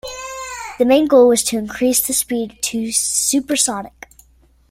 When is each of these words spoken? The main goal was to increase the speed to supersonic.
The 0.79 0.85
main 0.85 1.05
goal 1.05 1.27
was 1.27 1.43
to 1.43 1.59
increase 1.59 2.01
the 2.01 2.13
speed 2.13 2.59
to 2.63 2.91
supersonic. 2.91 4.09